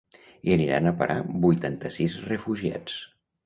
Hi 0.45 0.55
aniran 0.55 0.87
a 0.87 0.93
parar 1.03 1.19
vuitanta-sis 1.45 2.19
refugiats. 2.33 3.01